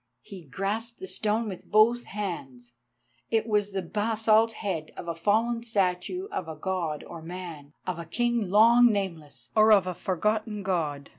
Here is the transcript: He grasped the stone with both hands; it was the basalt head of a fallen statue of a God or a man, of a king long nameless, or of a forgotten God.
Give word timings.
He 0.23 0.41
grasped 0.45 0.99
the 0.99 1.05
stone 1.05 1.47
with 1.47 1.63
both 1.69 2.05
hands; 2.05 2.73
it 3.29 3.45
was 3.45 3.71
the 3.71 3.83
basalt 3.83 4.53
head 4.53 4.89
of 4.97 5.07
a 5.07 5.13
fallen 5.13 5.61
statue 5.61 6.27
of 6.31 6.47
a 6.47 6.55
God 6.55 7.03
or 7.03 7.19
a 7.19 7.23
man, 7.23 7.73
of 7.85 7.99
a 7.99 8.05
king 8.05 8.49
long 8.49 8.87
nameless, 8.87 9.51
or 9.55 9.71
of 9.71 9.85
a 9.85 9.93
forgotten 9.93 10.63
God. 10.63 11.09